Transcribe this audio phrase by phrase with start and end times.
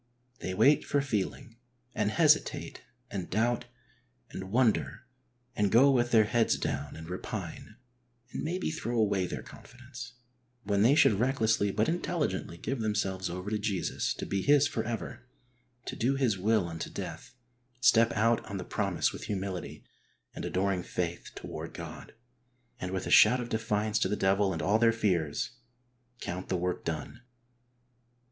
[0.39, 1.57] They wait for feeling,
[1.93, 3.65] and hesitate and doubt
[4.31, 5.05] and wonder
[5.55, 7.75] and go with their heads down and repine,
[8.31, 10.13] and maybe throw away their confidence,
[10.63, 14.83] when they should recklessly but intelligently give themselves over to Jesus to be His for
[14.83, 15.27] ever,
[15.85, 17.35] to do His will unto death,
[17.79, 19.83] step out on the promise with humility
[20.33, 22.15] and adoring faith toward God,
[22.79, 25.51] and with a shout of defiance to the devil and all their fears,
[26.19, 27.21] count the v.ork done.